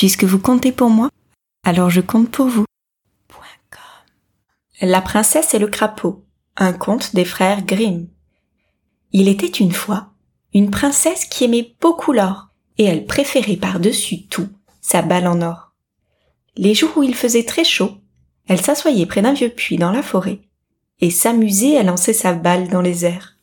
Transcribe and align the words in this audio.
Puisque 0.00 0.24
vous 0.24 0.38
comptez 0.38 0.72
pour 0.72 0.88
moi, 0.88 1.10
alors 1.62 1.90
je 1.90 2.00
compte 2.00 2.30
pour 2.30 2.46
vous. 2.46 2.64
La 4.80 5.02
princesse 5.02 5.52
et 5.52 5.58
le 5.58 5.66
crapaud. 5.66 6.24
Un 6.56 6.72
conte 6.72 7.14
des 7.14 7.26
frères 7.26 7.66
Grimm. 7.66 8.08
Il 9.12 9.28
était 9.28 9.46
une 9.46 9.72
fois 9.72 10.08
une 10.54 10.70
princesse 10.70 11.26
qui 11.26 11.44
aimait 11.44 11.76
beaucoup 11.82 12.14
l'or, 12.14 12.48
et 12.78 12.84
elle 12.84 13.04
préférait 13.04 13.58
par-dessus 13.58 14.26
tout 14.26 14.48
sa 14.80 15.02
balle 15.02 15.26
en 15.26 15.42
or. 15.42 15.74
Les 16.56 16.74
jours 16.74 16.96
où 16.96 17.02
il 17.02 17.14
faisait 17.14 17.44
très 17.44 17.64
chaud, 17.64 17.92
elle 18.48 18.62
s'assoyait 18.62 19.04
près 19.04 19.20
d'un 19.20 19.34
vieux 19.34 19.50
puits 19.50 19.76
dans 19.76 19.92
la 19.92 20.02
forêt, 20.02 20.40
et 21.00 21.10
s'amusait 21.10 21.76
à 21.76 21.82
lancer 21.82 22.14
sa 22.14 22.32
balle 22.32 22.68
dans 22.68 22.80
les 22.80 23.04
airs. 23.04 23.36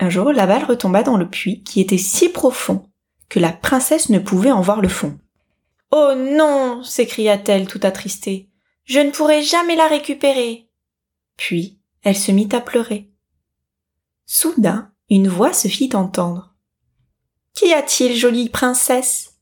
Un 0.00 0.10
jour, 0.10 0.32
la 0.32 0.48
balle 0.48 0.64
retomba 0.64 1.04
dans 1.04 1.16
le 1.16 1.30
puits 1.30 1.62
qui 1.62 1.80
était 1.80 1.98
si 1.98 2.30
profond 2.30 2.89
que 3.30 3.38
la 3.38 3.52
princesse 3.52 4.10
ne 4.10 4.18
pouvait 4.18 4.50
en 4.50 4.60
voir 4.60 4.82
le 4.82 4.88
fond. 4.88 5.18
Oh 5.90 6.12
non 6.14 6.82
s'écria-t-elle 6.82 7.66
tout 7.66 7.80
attristée. 7.82 8.50
Je 8.84 8.98
ne 8.98 9.10
pourrai 9.10 9.42
jamais 9.42 9.76
la 9.76 9.86
récupérer. 9.86 10.68
Puis 11.36 11.78
elle 12.02 12.16
se 12.16 12.32
mit 12.32 12.48
à 12.52 12.60
pleurer. 12.60 13.08
Soudain, 14.26 14.92
une 15.08 15.28
voix 15.28 15.52
se 15.52 15.68
fit 15.68 15.94
entendre. 15.94 16.54
Qu'y 17.54 17.72
a-t-il, 17.72 18.16
jolie 18.16 18.48
princesse? 18.48 19.38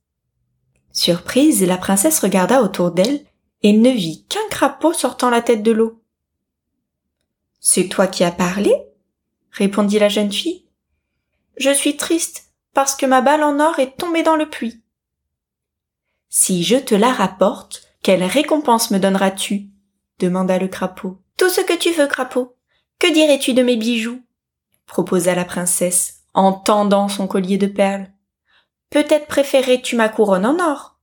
Surprise, 0.93 1.62
la 1.65 1.77
princesse 1.77 2.20
regarda 2.20 2.62
autour 2.62 2.91
d'elle 2.91 3.24
et 3.62 3.73
ne 3.73 3.91
vit 3.91 4.24
qu'un 4.29 4.46
crapaud 4.51 4.93
sortant 4.93 5.30
la 5.30 5.43
tête 5.43 5.62
de 5.62 5.73
l'eau. 5.73 6.02
C'est 7.60 7.88
toi 7.88 8.07
qui 8.07 8.23
as 8.24 8.32
parlé? 8.32 8.74
répondit 9.51 9.98
la 9.98 10.09
jeune 10.09 10.32
fille. 10.32 10.66
Je 11.57 11.70
suis 11.70 11.96
triste 11.96 12.48
parce 12.74 12.95
que 12.95 13.06
ma 13.06 13.20
balle 13.20 13.42
en 13.42 13.60
or 13.60 13.78
est 13.78 13.96
tombée 13.96 14.22
dans 14.22 14.36
le 14.36 14.48
puits. 14.48 14.82
Si 16.28 16.62
je 16.62 16.76
te 16.76 16.95
la 16.95 17.12
rapporte, 17.12 17.82
quelle 18.02 18.24
récompense 18.24 18.90
me 18.90 18.98
donneras-tu? 18.98 19.68
demanda 20.18 20.59
le 20.59 20.68
crapaud. 20.68 21.18
Tout 21.37 21.48
ce 21.48 21.60
que 21.60 21.76
tu 21.76 21.93
veux, 21.93 22.06
crapaud. 22.06 22.56
Que 22.98 23.12
dirais-tu 23.12 23.54
de 23.54 23.62
mes 23.62 23.76
bijoux? 23.76 24.20
proposa 24.87 25.34
la 25.34 25.45
princesse 25.45 26.23
en 26.34 26.52
tendant 26.52 27.09
son 27.09 27.26
collier 27.26 27.59
de 27.59 27.66
perles. 27.66 28.10
Peut-être 28.90 29.26
préférais-tu 29.26 29.96
ma 29.96 30.09
couronne 30.09 30.46
en 30.46 30.59
or? 30.59 30.98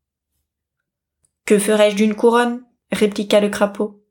Que 1.46 1.60
ferais-je 1.60 1.96
d'une 1.96 2.16
couronne? 2.16 2.64
répliqua 2.92 3.40
le 3.40 3.50
crapaud. 3.50 4.02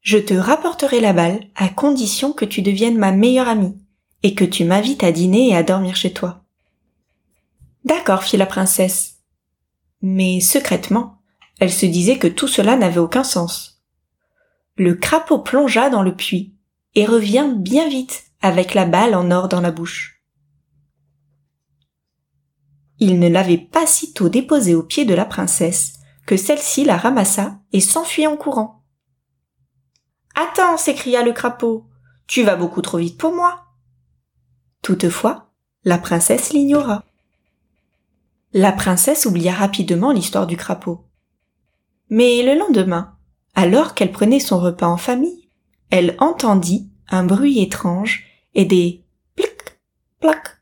Je 0.00 0.18
te 0.18 0.34
rapporterai 0.34 1.00
la 1.00 1.12
balle 1.12 1.40
à 1.54 1.68
condition 1.68 2.32
que 2.32 2.44
tu 2.44 2.62
deviennes 2.62 2.98
ma 2.98 3.12
meilleure 3.12 3.48
amie 3.48 3.78
et 4.22 4.34
que 4.34 4.44
tu 4.44 4.64
m'invites 4.64 5.04
à 5.04 5.12
dîner 5.12 5.50
et 5.50 5.56
à 5.56 5.62
dormir 5.62 5.96
chez 5.96 6.12
toi. 6.12 6.44
D'accord, 7.84 8.22
fit 8.22 8.36
la 8.36 8.46
princesse. 8.46 9.20
Mais 10.02 10.40
secrètement, 10.40 11.22
elle 11.58 11.72
se 11.72 11.86
disait 11.86 12.18
que 12.18 12.28
tout 12.28 12.48
cela 12.48 12.76
n'avait 12.76 13.00
aucun 13.00 13.24
sens. 13.24 13.82
Le 14.76 14.94
crapaud 14.94 15.40
plongea 15.40 15.90
dans 15.90 16.02
le 16.02 16.14
puits 16.14 16.56
et 16.94 17.06
revient 17.06 17.52
bien 17.56 17.88
vite 17.88 18.24
avec 18.40 18.74
la 18.74 18.86
balle 18.86 19.14
en 19.14 19.30
or 19.30 19.48
dans 19.48 19.60
la 19.60 19.70
bouche. 19.70 20.22
Il 22.98 23.18
ne 23.18 23.28
l'avait 23.28 23.58
pas 23.58 23.86
sitôt 23.86 24.28
déposée 24.28 24.74
aux 24.74 24.82
pieds 24.82 25.04
de 25.04 25.14
la 25.14 25.24
princesse 25.24 25.94
que 26.26 26.36
celle-ci 26.36 26.84
la 26.84 26.96
ramassa 26.96 27.58
et 27.72 27.80
s'enfuit 27.80 28.26
en 28.26 28.36
courant. 28.36 28.84
Attends, 30.34 30.76
s'écria 30.76 31.22
le 31.22 31.32
crapaud, 31.32 31.86
tu 32.26 32.42
vas 32.42 32.56
beaucoup 32.56 32.82
trop 32.82 32.98
vite 32.98 33.18
pour 33.18 33.34
moi. 33.34 33.64
Toutefois, 34.82 35.52
la 35.84 35.98
princesse 35.98 36.52
l'ignora. 36.52 37.04
La 38.52 38.72
princesse 38.72 39.26
oublia 39.26 39.54
rapidement 39.54 40.10
l'histoire 40.10 40.48
du 40.48 40.56
crapaud. 40.56 41.04
Mais 42.08 42.42
le 42.42 42.58
lendemain, 42.58 43.16
alors 43.54 43.94
qu'elle 43.94 44.10
prenait 44.10 44.40
son 44.40 44.58
repas 44.58 44.88
en 44.88 44.96
famille, 44.96 45.48
elle 45.90 46.16
entendit 46.18 46.90
un 47.08 47.22
bruit 47.22 47.60
étrange 47.60 48.24
et 48.54 48.64
des 48.64 49.04
plic, 49.36 49.78
plac, 50.18 50.60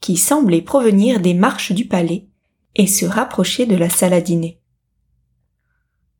qui 0.00 0.16
semblaient 0.16 0.62
provenir 0.62 1.20
des 1.20 1.34
marches 1.34 1.72
du 1.72 1.86
palais 1.86 2.26
et 2.74 2.86
se 2.86 3.04
rapprocher 3.04 3.66
de 3.66 3.76
la 3.76 3.90
salle 3.90 4.14
à 4.14 4.22
dîner. 4.22 4.58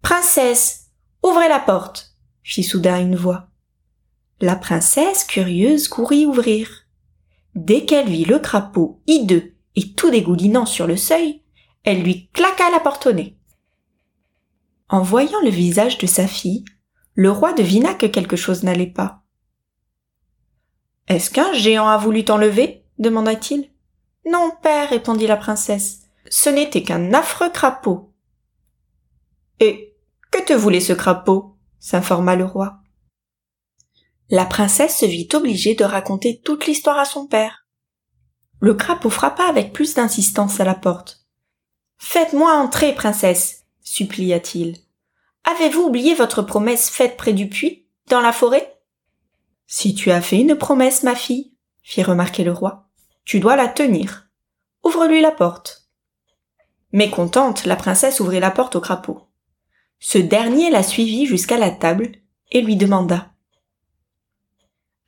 Princesse, 0.03 0.91
ouvrez 1.23 1.49
la 1.49 1.61
porte, 1.61 2.15
fit 2.43 2.63
soudain 2.63 3.01
une 3.01 3.17
voix. 3.17 3.49
La 4.43 4.55
princesse, 4.55 5.25
curieuse, 5.25 5.89
courut 5.89 6.27
ouvrir. 6.27 6.87
Dès 7.55 7.87
qu'elle 7.87 8.11
vit 8.11 8.27
le 8.27 8.39
crapaud 8.39 9.01
hideux 9.07 9.54
et 9.77 9.93
tout 9.95 10.11
dégoulinant 10.11 10.67
sur 10.67 10.87
le 10.87 10.97
seuil, 10.97 11.43
elle 11.85 12.03
lui 12.03 12.29
claqua 12.29 12.71
la 12.71 12.81
porte 12.81 13.07
au 13.07 13.13
nez. 13.13 13.37
En 14.89 15.03
voyant 15.03 15.41
le 15.43 15.51
visage 15.51 15.99
de 15.99 16.07
sa 16.07 16.27
fille, 16.27 16.65
le 17.15 17.31
roi 17.31 17.53
devina 17.53 17.95
que 17.95 18.07
quelque 18.07 18.37
chose 18.37 18.63
n'allait 18.63 18.87
pas. 18.87 19.23
Est-ce 21.09 21.31
qu'un 21.31 21.53
géant 21.53 21.89
a 21.89 21.97
voulu 21.97 22.25
t'enlever? 22.25 22.85
demanda-t-il. 22.99 23.71
Non, 24.27 24.51
père, 24.63 24.91
répondit 24.91 25.27
la 25.27 25.37
princesse. 25.37 26.03
Ce 26.31 26.49
n'était 26.49 26.83
qu'un 26.83 27.13
affreux 27.13 27.51
crapaud. 27.51 28.15
Et 29.61 29.95
que 30.31 30.43
te 30.43 30.53
voulait 30.53 30.81
ce 30.81 30.93
crapaud? 30.93 31.57
s'informa 31.79 32.35
le 32.35 32.47
roi. 32.47 32.79
La 34.31 34.47
princesse 34.47 34.99
se 34.99 35.07
vit 35.07 35.29
obligée 35.35 35.75
de 35.75 35.85
raconter 35.85 36.41
toute 36.43 36.67
l'histoire 36.67 36.99
à 36.99 37.05
son 37.05 37.27
père. 37.27 37.64
Le 38.61 38.75
crapaud 38.75 39.11
frappa 39.11 39.45
avec 39.45 39.73
plus 39.73 39.95
d'insistance 39.95 40.61
à 40.61 40.65
la 40.65 40.75
porte. 40.75 41.27
Faites-moi 41.99 42.53
entrer, 42.53 42.95
princesse, 42.95 43.65
supplia-t-il. 43.83 44.77
Avez-vous 45.45 45.83
oublié 45.83 46.15
votre 46.15 46.43
promesse 46.43 46.89
faite 46.89 47.17
près 47.17 47.33
du 47.33 47.49
puits, 47.49 47.87
dans 48.09 48.21
la 48.21 48.33
forêt? 48.33 48.81
Si 49.67 49.95
tu 49.95 50.11
as 50.11 50.21
fait 50.21 50.39
une 50.39 50.57
promesse, 50.57 51.03
ma 51.03 51.15
fille, 51.15 51.55
fit 51.83 52.03
remarquer 52.03 52.45
le 52.45 52.53
roi, 52.53 52.89
tu 53.25 53.41
dois 53.41 53.57
la 53.57 53.69
tenir. 53.69 54.29
Ouvre-lui 54.83 55.21
la 55.21 55.31
porte. 55.31 55.89
Mécontente, 56.93 57.65
la 57.65 57.77
princesse 57.77 58.21
ouvrit 58.21 58.41
la 58.41 58.51
porte 58.51 58.77
au 58.77 58.81
crapaud. 58.81 59.27
Ce 59.99 60.19
dernier 60.19 60.71
la 60.71 60.83
suivit 60.83 61.27
jusqu'à 61.27 61.59
la 61.59 61.71
table 61.71 62.13
et 62.53 62.61
lui 62.61 62.77
demanda 62.77 63.33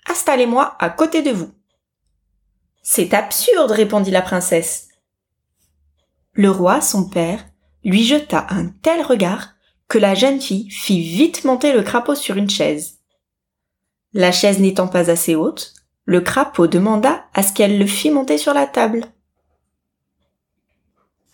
Installez-moi 0.09 0.77
à 0.79 0.91
côté 0.91 1.23
de 1.23 1.31
vous. 1.31 1.53
C'est 2.89 3.15
absurde, 3.15 3.73
répondit 3.73 4.13
la 4.13 4.23
princesse. 4.23 4.91
Le 6.35 6.53
roi, 6.53 6.81
son 6.81 7.09
père, 7.09 7.45
lui 7.83 8.05
jeta 8.05 8.47
un 8.49 8.69
tel 8.69 9.03
regard 9.03 9.49
que 9.89 9.99
la 9.99 10.15
jeune 10.15 10.41
fille 10.41 10.71
fit 10.71 11.03
vite 11.03 11.45
monter 11.45 11.73
le 11.73 11.83
crapaud 11.83 12.15
sur 12.15 12.37
une 12.37 12.49
chaise. 12.49 13.01
La 14.13 14.31
chaise 14.31 14.61
n'étant 14.61 14.87
pas 14.87 15.11
assez 15.11 15.35
haute, 15.35 15.75
le 16.05 16.21
crapaud 16.21 16.69
demanda 16.69 17.25
à 17.35 17.43
ce 17.43 17.53
qu'elle 17.53 17.77
le 17.77 17.87
fît 17.87 18.11
monter 18.11 18.39
sur 18.39 18.55
la 18.55 18.69
table. 18.69 19.05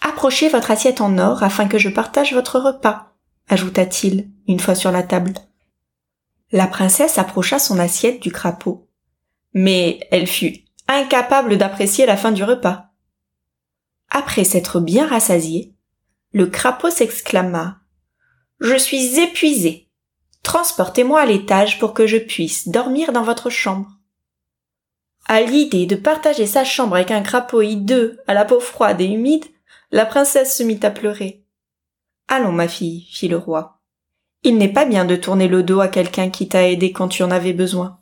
Approchez 0.00 0.48
votre 0.48 0.70
assiette 0.70 1.02
en 1.02 1.18
or 1.18 1.42
afin 1.42 1.68
que 1.68 1.76
je 1.76 1.90
partage 1.90 2.32
votre 2.32 2.60
repas, 2.60 3.12
ajouta-t-il 3.50 4.30
une 4.48 4.58
fois 4.58 4.74
sur 4.74 4.90
la 4.90 5.02
table. 5.02 5.34
La 6.50 6.66
princesse 6.66 7.18
approcha 7.18 7.58
son 7.58 7.78
assiette 7.78 8.22
du 8.22 8.32
crapaud, 8.32 8.88
mais 9.52 10.00
elle 10.10 10.26
fut 10.26 10.61
incapable 10.92 11.56
d'apprécier 11.56 12.06
la 12.06 12.16
fin 12.16 12.32
du 12.32 12.44
repas. 12.44 12.86
Après 14.10 14.44
s'être 14.44 14.80
bien 14.80 15.06
rassasié, 15.06 15.74
le 16.32 16.46
crapaud 16.46 16.90
s'exclama 16.90 17.82
je 18.62 18.76
suis 18.76 19.18
épuisé. 19.18 19.88
Transportez-moi 20.44 21.20
à 21.20 21.26
l'étage 21.26 21.80
pour 21.80 21.94
que 21.94 22.06
je 22.06 22.16
puisse 22.16 22.68
dormir 22.68 23.12
dans 23.12 23.24
votre 23.24 23.50
chambre. 23.50 23.90
À 25.26 25.40
l'idée 25.40 25.86
de 25.86 25.96
partager 25.96 26.46
sa 26.46 26.64
chambre 26.64 26.94
avec 26.94 27.10
un 27.10 27.22
crapaud 27.22 27.62
hideux, 27.62 28.20
à 28.28 28.34
la 28.34 28.44
peau 28.44 28.60
froide 28.60 29.00
et 29.00 29.06
humide, 29.06 29.44
la 29.90 30.06
princesse 30.06 30.56
se 30.56 30.62
mit 30.62 30.78
à 30.82 30.90
pleurer. 30.90 31.44
Allons, 32.28 32.52
ma 32.52 32.68
fille, 32.68 33.08
fit 33.10 33.26
le 33.26 33.36
roi. 33.36 33.80
Il 34.44 34.58
n'est 34.58 34.72
pas 34.72 34.84
bien 34.84 35.04
de 35.04 35.16
tourner 35.16 35.48
le 35.48 35.64
dos 35.64 35.80
à 35.80 35.88
quelqu'un 35.88 36.30
qui 36.30 36.46
t'a 36.46 36.68
aidé 36.68 36.92
quand 36.92 37.08
tu 37.08 37.24
en 37.24 37.32
avais 37.32 37.52
besoin. 37.52 37.98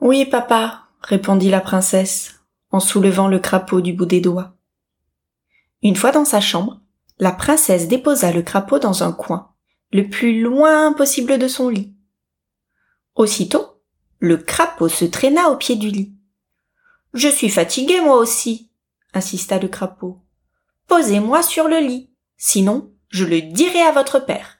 Oui, 0.00 0.24
papa, 0.24 0.85
répondit 1.02 1.50
la 1.50 1.60
princesse, 1.60 2.40
en 2.70 2.80
soulevant 2.80 3.28
le 3.28 3.38
crapaud 3.38 3.80
du 3.80 3.92
bout 3.92 4.06
des 4.06 4.20
doigts. 4.20 4.56
Une 5.82 5.96
fois 5.96 6.12
dans 6.12 6.24
sa 6.24 6.40
chambre, 6.40 6.80
la 7.18 7.32
princesse 7.32 7.88
déposa 7.88 8.32
le 8.32 8.42
crapaud 8.42 8.78
dans 8.78 9.02
un 9.02 9.12
coin, 9.12 9.54
le 9.92 10.08
plus 10.08 10.40
loin 10.42 10.92
possible 10.92 11.38
de 11.38 11.48
son 11.48 11.68
lit. 11.68 11.94
Aussitôt, 13.14 13.82
le 14.18 14.36
crapaud 14.36 14.88
se 14.88 15.04
traîna 15.04 15.48
au 15.48 15.56
pied 15.56 15.76
du 15.76 15.90
lit. 15.90 16.14
Je 17.14 17.28
suis 17.28 17.48
fatigué 17.48 18.00
moi 18.00 18.16
aussi, 18.16 18.70
insista 19.14 19.58
le 19.58 19.68
crapaud. 19.68 20.20
Posez-moi 20.88 21.42
sur 21.42 21.68
le 21.68 21.78
lit, 21.78 22.10
sinon 22.36 22.92
je 23.08 23.24
le 23.24 23.40
dirai 23.40 23.80
à 23.80 23.92
votre 23.92 24.18
père. 24.18 24.58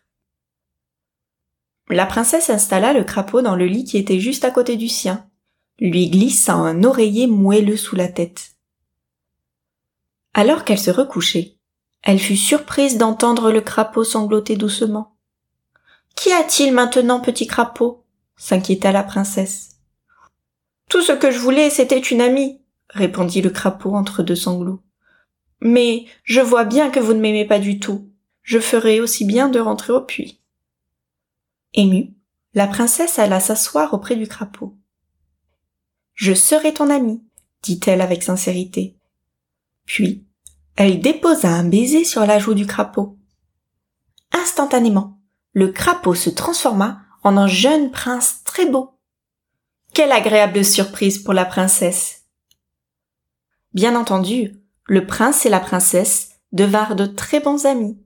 La 1.88 2.06
princesse 2.06 2.50
installa 2.50 2.92
le 2.92 3.04
crapaud 3.04 3.42
dans 3.42 3.56
le 3.56 3.66
lit 3.66 3.84
qui 3.84 3.98
était 3.98 4.18
juste 4.18 4.44
à 4.44 4.50
côté 4.50 4.76
du 4.76 4.88
sien, 4.88 5.28
lui 5.78 6.08
glissa 6.08 6.55
un 6.55 6.84
oreiller 6.84 7.26
moelleux 7.26 7.76
sous 7.76 7.96
la 7.96 8.08
tête. 8.08 8.56
Alors 10.34 10.64
qu'elle 10.64 10.78
se 10.78 10.90
recouchait, 10.90 11.55
Elle 12.02 12.20
fut 12.20 12.37
surprise 12.37 12.99
d'entendre 12.99 13.50
le 13.50 13.61
crapaud 13.61 14.05
sangloter 14.05 14.56
doucement. 14.56 15.17
Qu'y 16.14 16.32
a-t-il 16.32 16.73
maintenant, 16.73 17.20
petit 17.20 17.46
crapaud? 17.46 18.05
s'inquiéta 18.37 18.93
la 18.93 19.02
princesse. 19.02 19.76
Tout 20.88 21.02
ce 21.02 21.12
que 21.12 21.31
je 21.31 21.38
voulais, 21.38 21.69
c'était 21.69 21.99
une 21.99 22.20
amie, 22.20 22.61
répondit 22.90 23.43
le 23.43 23.50
crapaud 23.50 23.94
entre 23.94 24.23
deux 24.23 24.37
sanglots. 24.37 24.82
Mais 25.61 26.05
je 26.23 26.40
vois 26.40 26.64
bien 26.64 26.90
que 26.90 27.00
vous 27.00 27.14
ne 27.14 27.20
m'aimez 27.20 27.44
pas 27.44 27.58
du 27.58 27.81
tout. 27.81 28.08
Je 28.43 28.61
ferai 28.61 29.00
aussi 29.00 29.25
bien 29.25 29.49
de 29.49 29.58
rentrer 29.58 29.93
au 29.93 30.00
puits. 30.00 30.40
Émue, 31.75 32.14
la 32.55 32.67
princesse 32.67 33.19
alla 33.19 33.40
s'asseoir 33.40 33.93
auprès 33.94 34.17
du 34.17 34.28
crapaud. 34.28 34.76
Je 36.16 36.32
serai 36.32 36.72
ton 36.72 36.90
amie, 36.90 37.22
dit-elle 37.62 38.00
avec 38.00 38.22
sincérité. 38.22 38.96
Puis, 39.84 40.26
elle 40.74 41.00
déposa 41.00 41.50
un 41.50 41.64
baiser 41.64 42.04
sur 42.04 42.24
la 42.26 42.38
joue 42.38 42.54
du 42.54 42.66
crapaud. 42.66 43.18
Instantanément, 44.32 45.20
le 45.52 45.68
crapaud 45.68 46.14
se 46.14 46.30
transforma 46.30 47.02
en 47.22 47.36
un 47.36 47.46
jeune 47.46 47.90
prince 47.90 48.42
très 48.44 48.66
beau. 48.66 48.98
Quelle 49.92 50.12
agréable 50.12 50.64
surprise 50.64 51.18
pour 51.18 51.34
la 51.34 51.44
princesse. 51.44 52.24
Bien 53.74 53.94
entendu, 53.94 54.56
le 54.86 55.06
prince 55.06 55.44
et 55.44 55.50
la 55.50 55.60
princesse 55.60 56.30
devinrent 56.52 56.96
de 56.96 57.04
très 57.04 57.40
bons 57.40 57.66
amis. 57.66 57.98